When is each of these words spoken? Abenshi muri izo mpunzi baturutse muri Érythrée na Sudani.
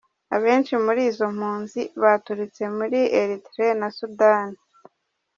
Abenshi 0.35 0.73
muri 0.85 1.01
izo 1.09 1.27
mpunzi 1.37 1.81
baturutse 2.01 2.63
muri 2.77 2.99
Érythrée 3.21 3.75
na 3.81 3.89
Sudani. 3.97 4.57